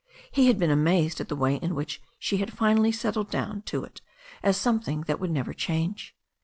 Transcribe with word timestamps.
He 0.31 0.47
had 0.47 0.57
been 0.57 0.71
amazed 0.71 1.21
at 1.21 1.27
the 1.29 1.35
way 1.35 1.57
in 1.57 1.75
which 1.75 2.01
she 2.17 2.37
had 2.37 2.51
finally 2.51 2.91
settled 2.91 3.29
down 3.29 3.61
to 3.67 3.83
it 3.83 4.01
as 4.41 4.57
something 4.57 5.01
that 5.01 5.19
would 5.19 5.29
never 5.29 5.53
change. 5.53 6.15